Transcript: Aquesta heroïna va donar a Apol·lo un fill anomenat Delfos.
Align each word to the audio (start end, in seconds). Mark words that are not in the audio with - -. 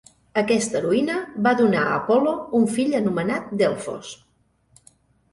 Aquesta 0.41 0.77
heroïna 0.77 1.17
va 1.47 1.51
donar 1.59 1.83
a 1.89 1.91
Apol·lo 1.97 2.33
un 2.59 2.65
fill 2.77 2.95
anomenat 3.01 3.51
Delfos. 3.63 4.15